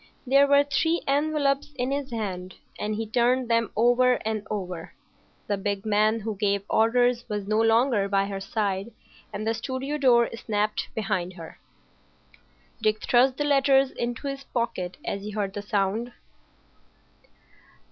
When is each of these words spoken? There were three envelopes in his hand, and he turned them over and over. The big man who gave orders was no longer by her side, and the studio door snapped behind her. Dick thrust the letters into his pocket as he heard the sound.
There 0.25 0.47
were 0.47 0.63
three 0.63 1.03
envelopes 1.05 1.73
in 1.75 1.91
his 1.91 2.09
hand, 2.09 2.55
and 2.79 2.95
he 2.95 3.05
turned 3.05 3.51
them 3.51 3.69
over 3.75 4.13
and 4.25 4.41
over. 4.49 4.95
The 5.45 5.57
big 5.57 5.85
man 5.85 6.21
who 6.21 6.35
gave 6.37 6.63
orders 6.71 7.23
was 7.29 7.45
no 7.47 7.61
longer 7.61 8.09
by 8.09 8.25
her 8.25 8.39
side, 8.39 8.93
and 9.31 9.45
the 9.45 9.53
studio 9.53 9.99
door 9.99 10.27
snapped 10.35 10.89
behind 10.95 11.33
her. 11.33 11.59
Dick 12.81 12.99
thrust 13.03 13.37
the 13.37 13.43
letters 13.43 13.91
into 13.91 14.27
his 14.27 14.43
pocket 14.43 14.97
as 15.05 15.21
he 15.21 15.29
heard 15.29 15.53
the 15.53 15.61
sound. 15.61 16.11